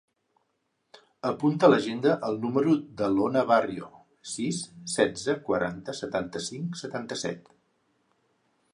Apunta 1.31 1.67
a 1.67 1.69
l'agenda 1.71 2.13
el 2.29 2.39
número 2.47 2.73
de 3.03 3.11
l'Ona 3.17 3.45
Barrio: 3.53 3.91
sis, 4.33 4.65
setze, 4.97 5.39
quaranta, 5.51 5.99
setanta-cinc, 6.03 6.85
setanta-set. 6.87 7.59